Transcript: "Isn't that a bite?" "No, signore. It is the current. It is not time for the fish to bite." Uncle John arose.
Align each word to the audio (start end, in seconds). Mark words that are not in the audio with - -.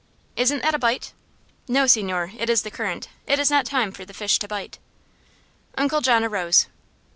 "Isn't 0.35 0.63
that 0.63 0.73
a 0.73 0.79
bite?" 0.79 1.13
"No, 1.67 1.85
signore. 1.85 2.31
It 2.39 2.49
is 2.49 2.63
the 2.63 2.71
current. 2.71 3.07
It 3.27 3.37
is 3.37 3.51
not 3.51 3.67
time 3.67 3.91
for 3.91 4.03
the 4.03 4.15
fish 4.15 4.39
to 4.39 4.47
bite." 4.47 4.79
Uncle 5.77 6.01
John 6.01 6.23
arose. 6.23 6.65